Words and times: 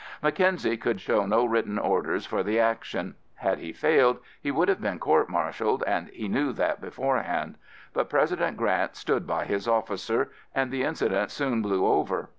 Mackenzie 0.23 0.77
could 0.77 0.99
show 0.99 1.27
no 1.27 1.45
written 1.45 1.77
orders 1.77 2.25
for 2.25 2.41
the 2.41 2.59
action. 2.59 3.13
Had 3.35 3.59
he 3.59 3.71
failed, 3.71 4.17
he 4.41 4.49
would 4.49 4.67
have 4.67 4.81
been 4.81 4.97
court 4.97 5.29
martialed, 5.29 5.83
and 5.85 6.07
he 6.09 6.27
knew 6.27 6.53
that 6.53 6.81
beforehand. 6.81 7.55
But 7.93 8.09
President 8.09 8.57
Grant 8.57 8.95
stood 8.95 9.27
by 9.27 9.45
his 9.45 9.67
officer, 9.67 10.31
and 10.55 10.71
the 10.71 10.81
incident 10.85 11.29
soon 11.29 11.61
blew 11.61 11.85
over. 11.85 12.29